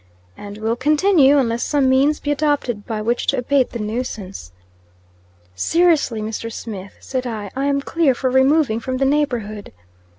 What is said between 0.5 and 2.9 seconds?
will continue, unless some means be adopted